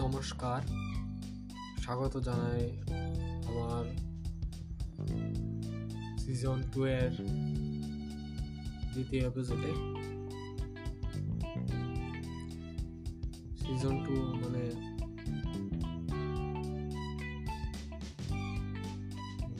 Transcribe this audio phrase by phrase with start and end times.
[0.00, 0.60] নমস্কার।
[1.82, 2.64] স্বাগত জানাই
[3.48, 3.84] আমার
[6.18, 7.12] সিজন টু এর
[8.92, 9.72] দ্বিতীয় এপিসোডে
[13.60, 14.64] সিজন টু মানে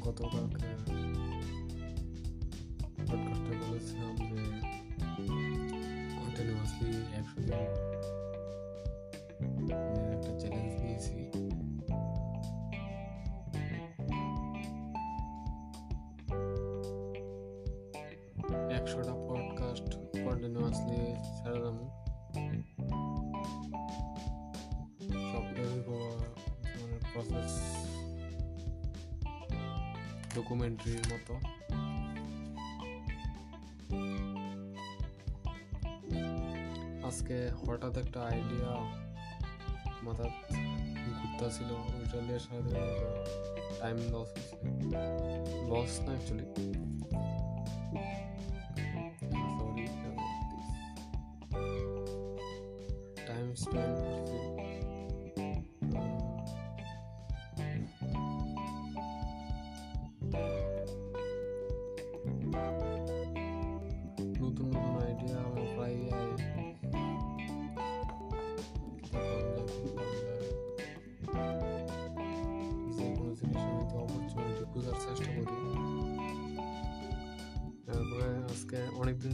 [0.00, 0.68] গতকালকে
[3.62, 4.40] বলেছিলাম যে
[6.16, 7.40] কন্টিনিউয়াসলি একশো
[18.88, 19.88] একশোটা পডকাস্ট
[20.24, 21.00] কন্টিনিউয়াসলি
[21.36, 21.84] ছেড়ে দেবো
[27.12, 27.54] প্রসেস
[30.34, 31.34] ডকুমেন্টারির মতো।
[37.08, 38.72] আজকে হঠাৎ একটা আইডিয়া
[40.02, 40.26] মাথা
[41.18, 42.78] ঘুরতেছিল, ওইটা নিয়ে সাথে
[43.80, 44.30] টাইম লস
[45.70, 46.46] লস না অ্যাকচুয়ালি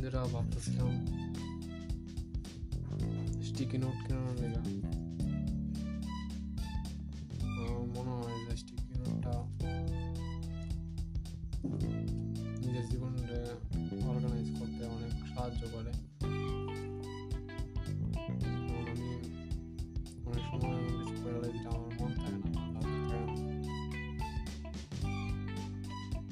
[0.05, 1.07] ধরে ভাবতেছিলাম
[3.43, 4.61] স্টিকি নোট কেনার লেগা
[7.97, 9.33] মনে হয় যে স্টিকি নোটটা
[12.59, 13.57] নিজের জীবনটা
[14.09, 15.93] অর্গানাইজ করতে অনেক সাহায্য করে।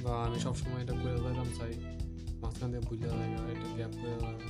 [0.03, 2.02] বা আমি সবসময় এটা করে যেতাম চাই
[2.63, 4.49] মাঝখান দিয়ে ভুলে জায়গা এটা গ্যাপ করে জায়গা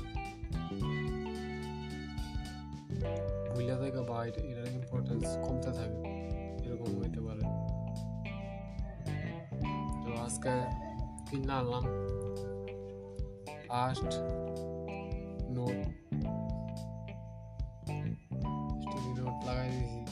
[3.48, 5.98] ভুলে জায়গা বা এটার ইম্পর্টেন্স কমতে থাকে
[6.64, 7.44] এরকম হইতে পারে
[10.02, 10.54] তো আজকে
[11.26, 11.84] কিনে আনলাম
[13.66, 14.12] ফার্স্ট
[15.54, 15.78] নোট
[19.16, 20.02] নোট লাগাই দিয়েছি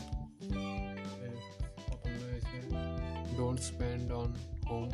[1.86, 2.58] প্রথম রয়েছে
[4.14, 4.30] অন
[4.68, 4.88] হোম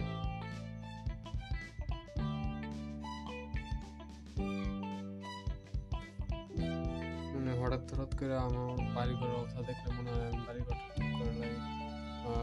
[7.78, 8.66] হঠাৎ হঠাৎ করে আমার
[8.97, 11.53] বাড়ি ঘর অবস্থা দেখলে মনে হয় আমি বাড়ি ঘর ঠিক করে লাই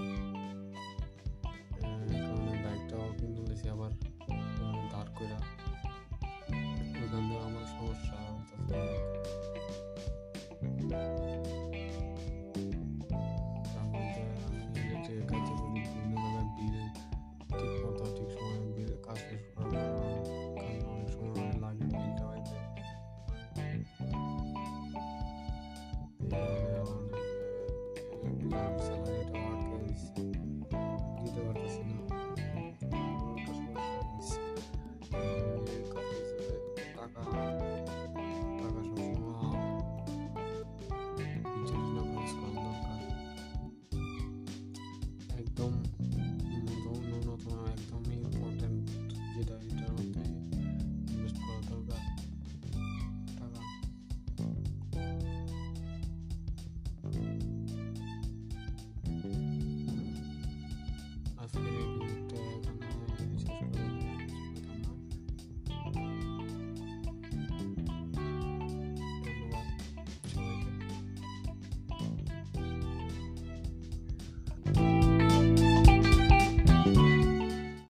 [45.60, 45.99] Boom.